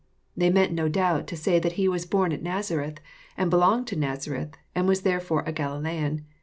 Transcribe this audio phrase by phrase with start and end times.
[0.35, 2.97] They meant no doubt to say that He was born at Nazareth,
[3.37, 6.25] and belonged to Nazareth, and was therefore a Galilean.